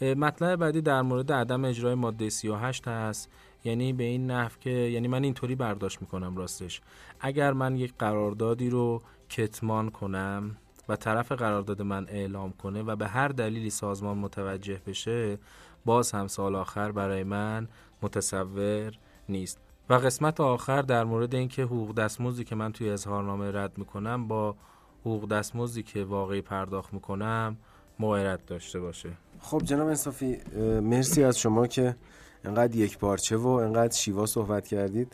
مطلب 0.01 0.59
بعدی 0.59 0.81
در 0.81 1.01
مورد 1.01 1.31
عدم 1.31 1.65
اجرای 1.65 1.95
ماده 1.95 2.29
38 2.29 2.87
هست. 2.87 3.29
یعنی 3.63 3.93
به 3.93 4.03
این 4.03 4.31
نحو 4.31 4.51
که 4.59 4.69
یعنی 4.69 5.07
من 5.07 5.23
اینطوری 5.23 5.55
برداشت 5.55 6.01
می‌کنم 6.01 6.37
راستش. 6.37 6.81
اگر 7.19 7.53
من 7.53 7.75
یک 7.75 7.93
قراردادی 7.99 8.69
رو 8.69 9.01
کتمان 9.29 9.89
کنم 9.89 10.57
و 10.89 10.95
طرف 10.95 11.31
قرارداد 11.31 11.81
من 11.81 12.07
اعلام 12.09 12.51
کنه 12.51 12.81
و 12.81 12.95
به 12.95 13.07
هر 13.07 13.27
دلیلی 13.27 13.69
سازمان 13.69 14.17
متوجه 14.17 14.81
بشه 14.87 15.37
باز 15.85 16.11
هم 16.11 16.27
سال 16.27 16.55
آخر 16.55 16.91
برای 16.91 17.23
من 17.23 17.67
متصور 18.01 18.91
نیست. 19.29 19.59
و 19.89 19.93
قسمت 19.93 20.39
آخر 20.39 20.81
در 20.81 21.03
مورد 21.03 21.35
اینکه 21.35 21.63
حقوق 21.63 21.95
دستمزدی 21.95 22.43
که 22.43 22.55
من 22.55 22.71
توی 22.71 22.89
اظهارنامه 22.89 23.51
رد 23.51 23.77
می‌کنم 23.77 24.27
با 24.27 24.55
حقوق 25.01 25.29
دستمزدی 25.29 25.83
که 25.83 26.03
واقعی 26.03 26.41
پرداخت 26.41 26.93
می‌کنم 26.93 27.57
موارد 27.99 28.45
داشته 28.45 28.79
باشه. 28.79 29.09
خب 29.39 29.61
جناب 29.63 29.87
انصافی 29.87 30.37
مرسی 30.81 31.23
از 31.23 31.39
شما 31.39 31.67
که 31.67 31.95
انقدر 32.45 32.75
یک 32.75 32.97
پارچه 32.97 33.37
و 33.37 33.47
انقدر 33.47 33.93
شیوا 33.93 34.25
صحبت 34.25 34.67
کردید. 34.67 35.13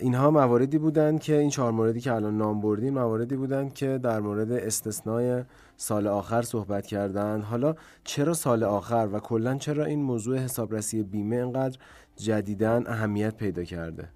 اینها 0.00 0.30
مواردی 0.30 0.78
بودند 0.78 1.20
که 1.20 1.38
این 1.38 1.50
چهار 1.50 1.72
موردی 1.72 2.00
که 2.00 2.12
الان 2.12 2.38
نام 2.38 2.60
بردیم 2.60 2.94
مواردی 2.94 3.36
بودند 3.36 3.74
که 3.74 3.98
در 4.02 4.20
مورد 4.20 4.52
استثنای 4.52 5.44
سال 5.76 6.06
آخر 6.06 6.42
صحبت 6.42 6.86
کردند 6.86 7.42
حالا 7.42 7.74
چرا 8.04 8.34
سال 8.34 8.64
آخر 8.64 9.08
و 9.12 9.20
کلا 9.20 9.54
چرا 9.54 9.84
این 9.84 10.02
موضوع 10.02 10.38
حسابرسی 10.38 11.02
بیمه 11.02 11.36
انقدر 11.36 11.78
جدیدن 12.16 12.84
اهمیت 12.86 13.36
پیدا 13.36 13.64
کرده؟ 13.64 14.08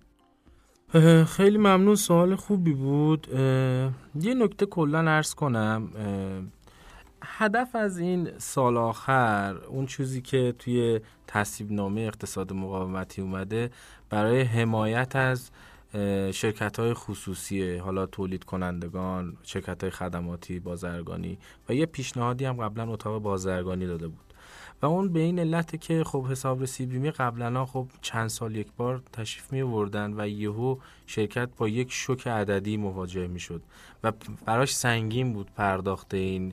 خیلی 1.25 1.59
ممنون 1.59 1.95
سوال 1.95 2.35
خوبی 2.37 2.73
بود. 2.73 3.27
یه 4.21 4.35
نکته 4.35 4.67
کلا 4.67 4.99
ارز 4.99 5.35
کنم. 5.35 5.89
هدف 7.25 7.77
از 7.77 7.99
این 7.99 8.39
سال 8.39 8.77
آخر 8.77 9.57
اون 9.57 9.87
چیزی 9.87 10.23
که 10.23 10.55
توی 10.59 11.01
تصیب 11.27 11.73
نامه 11.73 12.01
اقتصاد 12.01 12.53
مقاومتی 12.53 13.23
اومده 13.23 13.71
برای 14.11 14.43
حمایت 14.43 15.17
از 15.17 15.51
شرکت 16.33 16.79
های 16.79 16.95
خصوصی 16.95 17.77
حالا 17.77 18.07
تولید 18.07 18.45
کنندگان 18.45 19.37
شرکت 19.43 19.83
های 19.83 19.91
خدماتی 19.91 20.61
بازرگانی 20.61 21.39
و 21.69 21.75
یه 21.75 21.87
پیشنهادی 21.87 22.45
هم 22.45 22.57
قبلا 22.57 22.93
اتاق 22.93 23.23
بازرگانی 23.23 23.87
داده 23.87 24.09
بود. 24.09 24.33
و 24.83 24.87
اون 24.87 25.13
به 25.13 25.21
این 25.21 25.39
علت 25.39 25.81
که 25.81 26.05
خب 26.05 26.27
حسابرسی 26.27 26.87
بیمه 26.87 27.11
قبلا 27.11 27.67
خب 27.67 27.87
چند 28.01 28.29
سال 28.29 28.57
یک 28.57 28.67
بار 28.77 29.03
تشریف 29.13 29.53
می 29.53 29.63
وردن 29.63 30.21
و 30.21 30.29
یهو 30.29 30.77
شرکت 31.07 31.49
با 31.57 31.69
یک 31.69 31.93
شوک 31.93 32.27
عددی 32.27 32.77
مواجه 32.77 33.27
می 33.27 33.41
شد 33.41 33.63
و 34.05 34.13
براش 34.47 34.75
سنگین 34.75 35.33
بود 35.33 35.51
پرداخت 35.57 36.15
این 36.15 36.53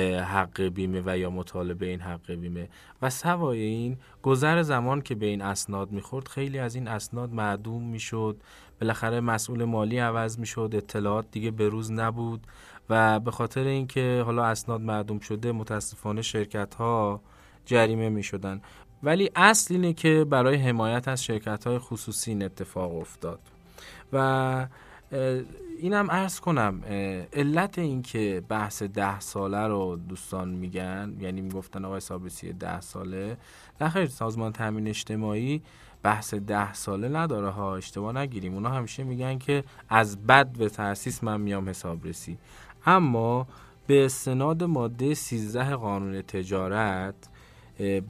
حق 0.00 0.62
بیمه 0.62 1.02
و 1.06 1.18
یا 1.18 1.30
مطالبه 1.30 1.86
این 1.86 2.00
حق 2.00 2.32
بیمه. 2.32 2.68
و 3.02 3.10
سوای 3.10 3.60
این 3.60 3.98
گذر 4.22 4.62
زمان 4.62 5.00
که 5.00 5.14
به 5.14 5.26
این 5.26 5.42
اسناد 5.42 5.90
می‌خورد 5.90 6.28
خیلی 6.28 6.58
از 6.58 6.74
این 6.74 6.88
اسناد 6.88 7.32
معدوم 7.32 7.82
می‌شد. 7.82 8.36
بالاخره 8.80 9.20
مسئول 9.20 9.64
مالی 9.64 9.98
عوض 9.98 10.38
می‌شد 10.38 10.70
اطلاعات 10.74 11.26
دیگه 11.30 11.50
به 11.50 11.68
روز 11.68 11.92
نبود 11.92 12.46
و 12.90 13.20
به 13.20 13.30
خاطر 13.30 13.64
اینکه 13.64 14.22
حالا 14.26 14.44
اسناد 14.44 14.80
معدوم 14.80 15.18
شده 15.18 15.52
متاسفانه 15.52 16.22
شرکت 16.22 16.74
ها 16.74 17.20
جریمه 17.66 18.08
می 18.08 18.22
شدن 18.22 18.60
ولی 19.02 19.30
اصل 19.36 19.74
اینه 19.74 19.92
که 19.92 20.26
برای 20.30 20.56
حمایت 20.56 21.08
از 21.08 21.24
شرکت 21.24 21.66
های 21.66 21.78
خصوصی 21.78 22.30
این 22.30 22.42
اتفاق 22.42 22.94
افتاد. 22.94 23.38
و 24.12 24.66
اینم 25.78 26.10
ارز 26.10 26.40
کنم 26.40 26.80
علت 27.32 27.78
اینکه 27.78 28.42
بحث 28.48 28.82
ده 28.82 29.20
ساله 29.20 29.66
رو 29.66 29.96
دوستان 29.96 30.48
میگن 30.48 31.16
یعنی 31.20 31.40
می‌گفتن 31.40 31.84
آقای 31.84 32.00
سابسی 32.00 32.52
ده 32.52 32.80
ساله 32.80 33.36
نخیر 33.80 34.06
سازمان 34.06 34.52
تامین 34.52 34.88
اجتماعی 34.88 35.62
بحث 36.02 36.34
ده 36.34 36.72
ساله 36.72 37.08
نداره 37.08 37.48
ها 37.48 37.76
اشتباه 37.76 38.12
نگیریم. 38.12 38.54
اونا 38.54 38.68
همیشه 38.70 39.04
میگن 39.04 39.38
که 39.38 39.64
از 39.88 40.26
بد 40.26 40.48
به 40.48 40.68
تاسیس 40.68 41.24
من 41.24 41.40
میام 41.40 41.68
حسابرسی 41.68 42.38
اما 42.86 43.46
به 43.86 44.04
استناد 44.04 44.64
ماده 44.64 45.14
13 45.14 45.76
قانون 45.76 46.22
تجارت 46.22 47.14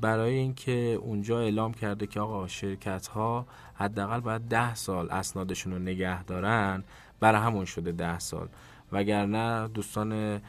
برای 0.01 0.35
اینکه 0.35 0.99
اونجا 1.03 1.41
اعلام 1.41 1.75
کرده 1.75 2.07
که 2.07 2.21
آقا 2.21 2.49
شرکت 2.49 3.07
ها 3.07 3.47
حداقل 3.75 4.21
باید 4.21 4.43
ده 4.43 4.75
سال 4.75 5.11
اسنادشون 5.11 5.73
رو 5.73 5.79
نگه 5.79 6.25
دارن 6.25 6.85
برای 7.21 7.41
همون 7.41 7.65
شده 7.65 7.93
ده 7.93 8.19
سال. 8.19 8.49
وگرنه 8.93 9.69
دوستان 9.69 10.41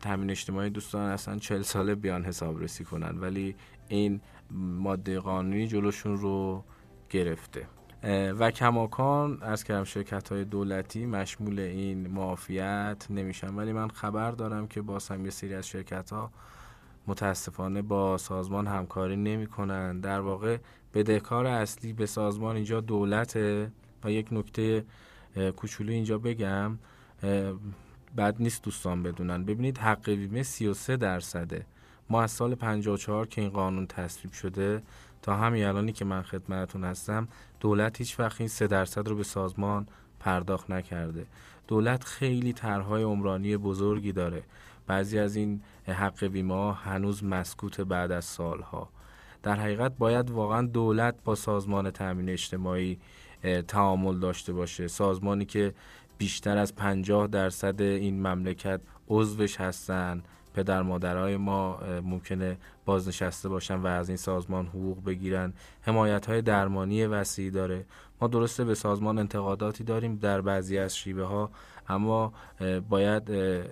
تامین 0.00 0.30
اجتماعی 0.30 0.70
دوستان 0.70 1.10
اصلا 1.10 1.38
چل 1.38 1.62
ساله 1.62 1.94
بیان 1.94 2.24
حسابرسی 2.24 2.84
کنن 2.84 3.18
ولی 3.18 3.54
این 3.88 4.20
ماده 4.50 5.20
قانونی 5.20 5.66
جلوشون 5.66 6.16
رو 6.16 6.64
گرفته. 7.10 7.66
و 8.38 8.50
کماکان 8.50 9.42
از 9.42 9.64
کردم 9.64 9.84
شرکت 9.84 10.32
های 10.32 10.44
دولتی 10.44 11.06
مشمول 11.06 11.60
این 11.60 12.06
معافیت 12.06 13.06
نمیشن. 13.10 13.54
ولی 13.54 13.72
من 13.72 13.88
خبر 13.88 14.30
دارم 14.30 14.66
که 14.66 14.82
با 14.82 14.98
هم 15.10 15.24
یه 15.24 15.30
سری 15.30 15.54
از 15.54 15.68
شرکت 15.68 16.10
ها 16.10 16.30
متاسفانه 17.08 17.82
با 17.82 18.18
سازمان 18.18 18.66
همکاری 18.66 19.16
نمی 19.16 19.46
کنن 19.46 20.00
در 20.00 20.20
واقع 20.20 20.58
بدهکار 20.94 21.46
اصلی 21.46 21.92
به 21.92 22.06
سازمان 22.06 22.56
اینجا 22.56 22.80
دولته 22.80 23.70
و 24.04 24.10
یک 24.10 24.28
نکته 24.32 24.84
کوچولو 25.56 25.92
اینجا 25.92 26.18
بگم 26.18 26.78
بد 28.16 28.36
نیست 28.38 28.62
دوستان 28.62 29.02
بدونن. 29.02 29.44
ببینید 29.44 29.78
حق 29.78 30.10
بیمه 30.10 30.42
33 30.42 30.96
درصده. 30.96 31.66
ما 32.10 32.22
از 32.22 32.30
سال 32.30 32.54
54 32.54 33.26
که 33.26 33.40
این 33.40 33.50
قانون 33.50 33.86
تصویب 33.86 34.32
شده 34.32 34.82
تا 35.22 35.36
همین 35.36 35.64
الانی 35.64 35.92
که 35.92 36.04
من 36.04 36.22
خدمتتون 36.22 36.84
هستم 36.84 37.28
دولت 37.60 37.98
هیچ 37.98 38.20
وقت 38.20 38.40
این 38.40 38.48
3 38.48 38.66
درصد 38.66 39.08
رو 39.08 39.16
به 39.16 39.24
سازمان 39.24 39.86
پرداخت 40.20 40.70
نکرده. 40.70 41.26
دولت 41.68 42.04
خیلی 42.04 42.52
طرحهای 42.52 43.02
عمرانی 43.02 43.56
بزرگی 43.56 44.12
داره. 44.12 44.42
بعضی 44.88 45.18
از 45.18 45.36
این 45.36 45.60
حق 45.86 46.24
بیمه 46.24 46.74
هنوز 46.74 47.24
مسکوت 47.24 47.80
بعد 47.80 48.12
از 48.12 48.24
سالها. 48.24 48.88
در 49.42 49.54
حقیقت 49.54 49.92
باید 49.98 50.30
واقعا 50.30 50.66
دولت 50.66 51.14
با 51.24 51.34
سازمان 51.34 51.90
تامین 51.90 52.28
اجتماعی 52.28 52.98
تعامل 53.68 54.18
داشته 54.18 54.52
باشه. 54.52 54.88
سازمانی 54.88 55.44
که 55.44 55.74
بیشتر 56.18 56.58
از 56.58 56.74
پنجاه 56.76 57.26
درصد 57.26 57.82
این 57.82 58.26
مملکت 58.26 58.80
عضوش 59.08 59.60
هستن 59.60 60.22
پدر 60.54 60.82
مادرای 60.82 61.36
ما 61.36 61.80
ممکنه 62.04 62.56
بازنشسته 62.84 63.48
باشن 63.48 63.74
و 63.74 63.86
از 63.86 64.08
این 64.08 64.16
سازمان 64.16 64.66
حقوق 64.66 65.04
بگیرن. 65.04 65.52
حمایت 65.80 66.26
های 66.26 66.42
درمانی 66.42 67.06
وسیعی 67.06 67.50
داره. 67.50 67.84
ما 68.20 68.28
درسته 68.28 68.64
به 68.64 68.74
سازمان 68.74 69.18
انتقاداتی 69.18 69.84
داریم 69.84 70.16
در 70.16 70.40
بعضی 70.40 70.78
از 70.78 70.96
شیوه 70.96 71.24
ها 71.24 71.50
اما 71.88 72.32
باید 72.88 73.22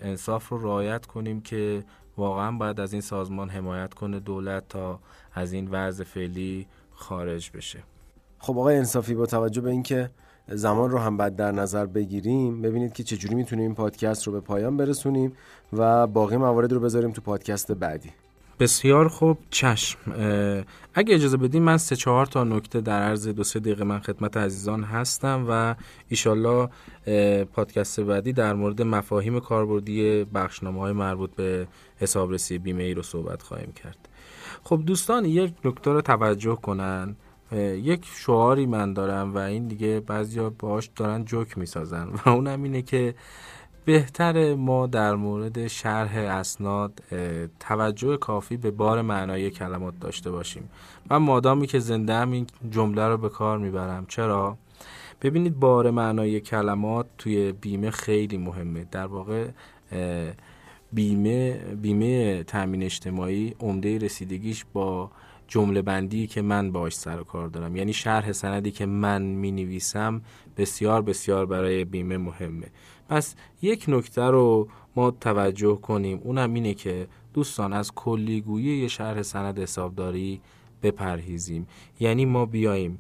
انصاف 0.03 0.49
رو 0.49 0.63
رعایت 0.63 1.07
کنیم 1.07 1.41
که 1.41 1.85
واقعا 2.17 2.53
باید 2.53 2.81
از 2.81 2.93
این 2.93 3.03
سازمان 3.03 3.49
حمایت 3.49 3.95
کنه 3.95 4.21
دولت 4.21 4.69
تا 4.69 5.01
از 5.35 5.53
این 5.53 5.69
وضع 5.71 6.05
فعلی 6.05 6.67
خارج 6.95 7.51
بشه. 7.55 7.83
خب 8.39 8.59
آقای 8.59 8.77
انصافی 8.77 9.15
با 9.15 9.27
توجه 9.27 9.61
به 9.61 9.71
اینکه 9.71 10.11
زمان 10.49 10.91
رو 10.91 10.99
هم 10.99 11.17
بعد 11.17 11.37
در 11.37 11.53
نظر 11.53 11.87
بگیریم 11.87 12.63
ببینید 12.63 12.93
که 12.93 13.03
چجوری 13.03 13.35
می‌تونیم 13.35 13.65
این 13.65 13.75
پادکست 13.75 14.27
رو 14.27 14.33
به 14.33 14.41
پایان 14.41 14.77
برسونیم 14.77 15.33
و 15.73 16.07
باقی 16.07 16.37
موارد 16.37 16.73
رو 16.73 16.81
بذاریم 16.81 17.13
تو 17.13 17.21
پادکست 17.21 17.73
بعدی. 17.73 18.11
بسیار 18.61 19.09
خوب. 19.09 19.39
چشم. 19.51 19.99
اگه 20.95 21.15
اجازه 21.15 21.37
بدیم 21.37 21.63
من 21.63 21.77
سه 21.77 21.97
چهار 21.97 22.27
تا 22.27 22.45
نکته 22.45 22.81
در 22.81 23.03
عرض 23.03 23.29
دو 23.29 23.45
سه 23.45 23.61
دقیقه 23.61 23.85
من 23.85 23.99
خدمت 23.99 24.37
عزیزان 24.37 24.85
هستم 24.85 25.47
و 25.49 25.75
ایشالله 26.09 26.69
پادکست 27.53 28.01
بعدی 28.01 28.33
در 28.33 28.55
مورد 28.55 28.83
مفاهیم 28.83 29.41
کاربردی 29.41 30.25
بخشنامه 30.25 30.81
های 30.81 30.93
مربوط 30.93 31.31
به 31.31 31.67
حسابرسی 31.97 32.59
بیمه 32.59 32.83
ای 32.83 32.95
رو 32.95 33.03
صحبت 33.03 33.43
خواهیم 33.43 33.73
کرد. 33.73 34.09
خب 34.65 34.83
دوستان 34.87 35.25
یک 35.25 35.53
نکته 35.65 35.93
رو 35.93 36.01
توجه 36.01 36.55
کنن. 36.55 37.17
یک 37.53 38.05
شعاری 38.05 38.67
من 38.67 38.93
دارم 38.93 39.35
و 39.35 39.39
این 39.39 39.69
دیگه 39.69 40.01
بعضیا 40.01 40.51
باش 40.51 40.91
دارن 40.97 41.25
جوک 41.25 41.59
می‌سازن 41.59 42.09
و 42.17 42.29
اونم 42.29 42.63
اینه 42.63 42.83
که 42.83 43.15
بهتر 43.87 44.55
ما 44.55 44.87
در 44.87 45.15
مورد 45.15 45.67
شرح 45.67 46.17
اسناد 46.17 47.03
توجه 47.61 48.17
کافی 48.17 48.57
به 48.57 48.71
بار 48.71 49.03
معنای 49.03 49.51
کلمات 49.51 49.95
داشته 50.01 50.31
باشیم. 50.31 50.69
من 51.11 51.17
مادامی 51.17 51.67
که 51.67 51.79
زنده 51.79 52.15
هم 52.15 52.31
این 52.31 52.47
جمله 52.71 53.09
رو 53.09 53.17
به 53.17 53.29
کار 53.29 53.59
می‌برم. 53.59 54.07
چرا؟ 54.09 54.57
ببینید 55.23 55.61
بار 55.61 55.91
معنای 55.91 56.41
کلمات 56.41 57.07
توی 57.19 57.53
بیمه 57.53 57.91
خیلی 57.91 58.39
مهمه. 58.39 58.87
در 58.91 59.07
واقع 59.07 59.49
بیمه 60.93 61.53
بیمه 61.83 62.43
تامین 62.43 62.83
اجتماعی 62.83 63.55
عمده 63.61 63.99
رسیدگیش 63.99 64.65
با 64.73 65.11
جمله 65.49 65.83
بندی 65.83 66.27
که 66.27 66.43
من 66.43 66.73
باش 66.73 66.95
سر 66.95 67.21
و 67.21 67.25
کار 67.25 67.49
دارم. 67.49 67.77
یعنی 67.77 67.93
شرح 67.93 68.33
سندی 68.33 68.71
که 68.71 68.87
من 68.87 69.23
می 69.23 69.53
نویسم 69.53 70.23
بسیار 70.57 71.03
بسیار 71.03 71.47
برای 71.47 71.85
بیمه 71.85 72.17
مهمه. 72.17 72.67
پس 73.09 73.35
یک 73.63 73.85
نکته 73.89 74.23
رو 74.23 74.69
ما 74.97 75.11
توجه 75.11 75.77
کنیم. 75.77 76.21
اونم 76.25 76.55
اینه 76.55 76.75
که 76.75 77.09
دوستان 77.35 77.73
از 77.73 77.95
کلیگویی 77.95 78.79
یه 78.79 78.89
شرح 78.89 79.23
سند 79.23 79.59
حسابداری 79.59 80.41
بپرهیزیم. 80.83 81.67
یعنی 82.01 82.25
ما 82.25 82.47
بیایم 82.47 82.99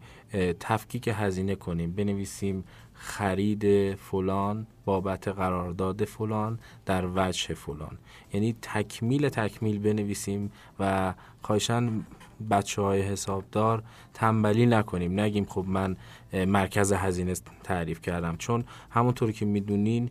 تفکیک 0.60 1.10
هزینه 1.12 1.54
کنیم. 1.54 1.92
بنویسیم 1.92 2.64
خرید 2.94 3.94
فلان 3.94 4.66
بابت 4.84 5.28
قرارداد 5.28 6.04
فلان 6.04 6.58
در 6.86 7.06
وجه 7.14 7.54
فلان. 7.54 7.98
یعنی 8.32 8.56
تکمیل 8.62 9.28
تکمیل 9.28 9.78
بنویسیم 9.78 10.52
و 10.80 11.14
خواهشان 11.42 12.06
بچه 12.50 12.82
های 12.82 13.02
حسابدار 13.02 13.82
تنبلی 14.14 14.66
نکنیم. 14.66 15.20
نگیم 15.20 15.44
خب 15.44 15.64
من 15.68 15.96
مرکز 16.32 16.92
هزینه 16.92 17.34
تعریف 17.64 18.00
کردم. 18.00 18.36
چون 18.36 18.64
همونطور 18.90 19.32
که 19.32 19.44
می‌دونین 19.44 20.10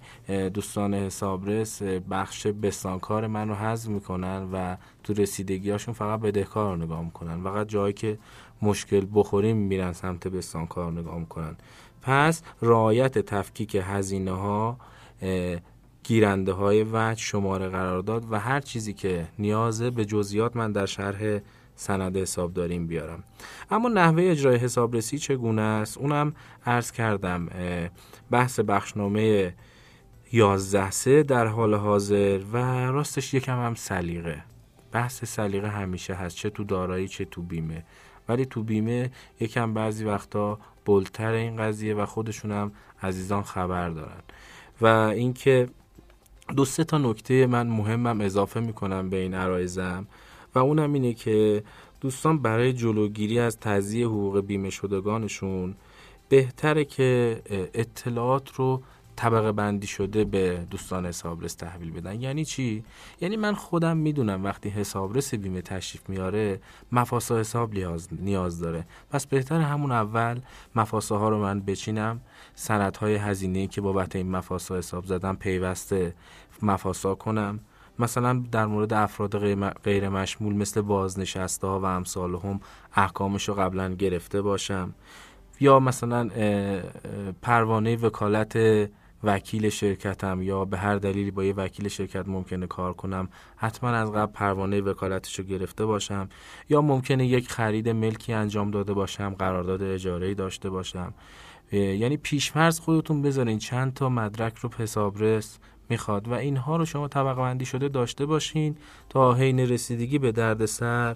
دوستان 0.53 0.93
حسابرس 0.93 1.81
بخش 1.81 2.47
بستانکار 2.47 3.27
من 3.27 3.49
رو 3.49 3.55
حذف 3.55 3.89
می‌کنن 3.89 4.49
و 4.53 4.77
تو 5.03 5.13
رسیدگیاشون 5.13 5.93
فقط 5.93 6.19
بدهکار 6.19 6.75
رو 6.75 6.83
نگاه 6.83 7.03
می‌کنن. 7.03 7.43
فقط 7.43 7.67
جایی 7.67 7.93
که 7.93 8.17
مشکل 8.61 9.05
بخوریم 9.13 9.57
میرن 9.57 9.93
سمت 9.93 10.27
بستانکار 10.27 10.91
رو 10.91 10.99
نگاه 10.99 11.19
می‌کنن. 11.19 11.55
پس 12.01 12.41
رعایت 12.61 13.19
تفکیک 13.19 13.77
هزینه 13.83 14.31
ها 14.31 14.77
گیرنده 16.03 16.51
های 16.51 16.83
وجه 16.83 17.21
شماره 17.21 17.69
قرارداد 17.69 18.31
و 18.31 18.39
هر 18.39 18.59
چیزی 18.59 18.93
که 18.93 19.27
نیازه 19.39 19.89
به 19.89 20.05
جزئیات 20.05 20.55
من 20.55 20.71
در 20.71 20.85
شرح 20.85 21.39
سند 21.75 22.17
حساب 22.17 22.53
داریم 22.53 22.87
بیارم. 22.87 23.23
اما 23.71 23.89
نحوه 23.89 24.23
اجرای 24.23 24.57
حسابرسی 24.57 25.17
چگونه 25.17 25.61
است؟ 25.61 25.97
اونم 25.97 26.33
عرض 26.65 26.91
کردم 26.91 27.47
بحث 28.31 28.59
بخشنامه 28.59 29.53
11 30.31 30.91
سه 30.91 31.23
در 31.23 31.45
حال 31.45 31.73
حاضر 31.73 32.41
و 32.53 32.57
راستش 32.91 33.33
یکم 33.33 33.65
هم 33.65 33.75
سلیقه. 33.75 34.43
بحث 34.91 35.25
سلیقه 35.25 35.67
همیشه 35.67 36.13
هست 36.13 36.35
چه 36.35 36.49
تو 36.49 36.63
دارایی 36.63 37.07
چه 37.07 37.25
تو 37.25 37.41
بیمه. 37.41 37.83
ولی 38.29 38.45
تو 38.45 38.63
بیمه 38.63 39.11
یکم 39.39 39.73
بعضی 39.73 40.05
وقتا 40.05 40.59
بلتر 40.85 41.31
این 41.31 41.55
قضیه 41.57 41.95
و 41.95 42.05
خودشون 42.05 42.51
هم 42.51 42.71
عزیزان 43.03 43.43
خبر 43.43 43.89
دارن. 43.89 44.21
و 44.81 44.85
اینکه 44.85 45.69
دو 46.55 46.65
سه 46.65 46.83
تا 46.83 46.97
نکته 46.97 47.47
من 47.47 47.67
مهمم 47.67 48.21
اضافه 48.21 48.59
می‌کنم 48.59 49.09
به 49.09 49.17
این 49.17 49.33
عرایزم. 49.33 50.07
و 50.55 50.59
اونم 50.59 50.93
اینه 50.93 51.13
که 51.13 51.63
دوستان 52.01 52.39
برای 52.39 52.73
جلوگیری 52.73 53.39
از 53.39 53.59
تضییع 53.59 54.05
حقوق 54.05 54.39
بیمه 54.39 54.69
شدگانشون 54.69 55.75
بهتره 56.29 56.85
که 56.85 57.41
اطلاعات 57.73 58.55
رو 58.55 58.81
طبقه 59.15 59.51
بندی 59.51 59.87
شده 59.87 60.23
به 60.23 60.65
دوستان 60.69 61.05
حسابرس 61.05 61.53
تحویل 61.53 61.91
بدن. 61.91 62.21
یعنی 62.21 62.45
چی؟ 62.45 62.83
یعنی 63.21 63.37
من 63.37 63.53
خودم 63.53 63.97
می‌دونم 63.97 64.43
وقتی 64.43 64.69
حسابرس 64.69 65.33
بیمه 65.33 65.61
تشریف 65.61 66.09
میاره 66.09 66.59
مفاسا 66.91 67.39
حساب 67.39 67.73
نیاز, 68.11 68.59
داره. 68.59 68.85
پس 69.09 69.25
بهتر 69.25 69.61
همون 69.61 69.91
اول 69.91 70.39
مفاسا 70.75 71.17
ها 71.17 71.29
رو 71.29 71.39
من 71.39 71.59
بچینم. 71.59 72.21
های 72.99 73.15
هزینه 73.15 73.67
که 73.67 73.81
بابت 73.81 74.15
این 74.15 74.31
مفاسا 74.31 74.77
حساب 74.77 75.05
زدم 75.05 75.35
پیوسته 75.35 76.13
مفاسا 76.61 77.15
کنم. 77.15 77.59
مثلا 77.99 78.43
در 78.51 78.65
مورد 78.65 78.93
افراد 78.93 79.37
غیر 79.83 80.09
مشمول 80.09 80.55
مثل 80.55 80.81
بازنشسته 80.81 81.67
ها 81.67 81.79
و 81.79 81.85
امثال 81.85 82.35
هم 82.35 82.59
احکامش 82.95 83.49
رو 83.49 83.53
قبلا 83.53 83.93
گرفته 83.93 84.41
باشم. 84.41 84.93
یا 85.59 85.79
مثلا 85.79 86.29
پروانه 87.41 87.95
وکالت 87.95 88.57
وکیل 89.23 89.69
شرکتم 89.69 90.41
یا 90.41 90.65
به 90.65 90.77
هر 90.77 90.95
دلیلی 90.95 91.31
با 91.31 91.43
یه 91.43 91.53
وکیل 91.53 91.87
شرکت 91.87 92.27
ممکنه 92.27 92.67
کار 92.67 92.93
کنم 92.93 93.29
حتما 93.55 93.89
از 93.89 94.11
قبل 94.11 94.31
پروانه 94.31 94.81
وکالتش 94.81 95.39
رو 95.39 95.45
گرفته 95.45 95.85
باشم. 95.85 96.29
یا 96.69 96.81
ممکنه 96.81 97.25
یک 97.25 97.49
خرید 97.49 97.89
ملکی 97.89 98.33
انجام 98.33 98.71
داده 98.71 98.93
باشم 98.93 99.35
قرارداد 99.39 99.83
اجاره 99.83 100.33
داشته 100.33 100.69
باشم. 100.69 101.13
یعنی 101.71 102.17
پیشمرز 102.17 102.79
خودتون 102.79 103.21
بذارین 103.21 103.59
چند 103.59 103.93
تا 103.93 104.09
مدرک 104.09 104.57
رو 104.57 104.69
حسابرس 104.77 105.59
می‌خواد 105.89 106.27
و 106.27 106.33
اینها 106.33 106.77
رو 106.77 106.85
شما 106.85 107.07
طبقه 107.07 107.41
بندی 107.41 107.65
شده 107.65 107.87
داشته 107.87 108.25
باشین 108.25 108.77
تا 109.09 109.33
حین 109.33 109.59
رسیدگی 109.59 110.19
به 110.19 110.31
درد 110.31 110.65
سر 110.65 111.15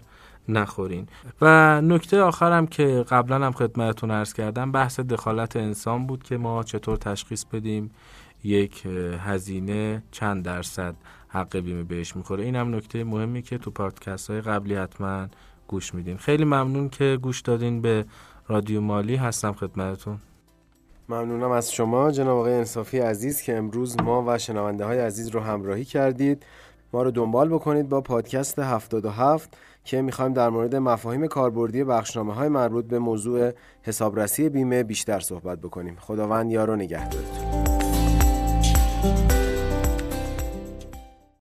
نخورین. 0.49 1.07
و 1.41 1.81
نکته 1.81 2.21
آخرم 2.21 2.67
که 2.67 3.05
قبلا 3.09 3.45
هم 3.45 3.51
خدمتتون 3.51 4.11
عرض 4.11 4.33
کردم 4.33 4.71
بحث 4.71 4.99
دخالت 4.99 5.55
انسان 5.55 6.07
بود 6.07 6.23
که 6.23 6.37
ما 6.37 6.63
چطور 6.63 6.97
تشخیص 6.97 7.45
بدیم 7.45 7.91
یک 8.43 8.85
هزینه 9.19 10.03
چند 10.11 10.45
درصد 10.45 10.95
حق 11.27 11.57
بیمه 11.57 11.83
بهش 11.83 12.15
می‌خوره. 12.15 12.43
این 12.43 12.55
هم 12.55 12.75
نکته 12.75 13.03
مهمی 13.03 13.41
که 13.41 13.57
تو 13.57 13.71
پادکست 13.71 14.29
های 14.29 14.41
قبلی 14.41 14.75
حتما 14.75 15.27
گوش 15.67 15.93
میدین. 15.93 16.17
خیلی 16.17 16.45
ممنون 16.45 16.89
که 16.89 17.17
گوش 17.21 17.41
دادین 17.41 17.81
به 17.81 18.05
رادیو 18.47 18.81
مالی. 18.81 19.15
هستم 19.15 19.53
خدمتتون. 19.53 20.19
ممنونم 21.09 21.51
از 21.51 21.71
شما 21.71 22.11
جناب 22.11 22.37
آقای 22.37 22.53
انصافی 22.53 22.99
عزیز 22.99 23.41
که 23.41 23.57
امروز 23.57 24.01
ما 24.01 24.23
و 24.27 24.37
شنونده 24.37 24.85
های 24.85 24.99
عزیز 24.99 25.27
رو 25.27 25.39
همراهی 25.39 25.85
کردید. 25.85 26.43
ما 26.93 27.03
رو 27.03 27.11
دنبال 27.11 27.49
بکنید 27.49 27.89
با 27.89 28.01
پادکست 28.01 28.59
77 28.59 29.57
که 29.83 30.01
می‌خوایم 30.01 30.33
در 30.33 30.49
مورد 30.49 30.75
مفاهیم 30.75 31.27
کاربردی 31.27 31.83
بخشنامه 31.83 32.33
های 32.33 32.49
مربوط 32.49 32.85
به 32.85 32.99
موضوع 32.99 33.51
حسابرسی 33.83 34.49
بیمه 34.49 34.83
بیشتر 34.83 35.19
صحبت 35.19 35.59
بکنیم. 35.59 35.97
خداوند 35.99 36.51
یارو 36.51 36.75
نگهدارتون. 36.75 37.68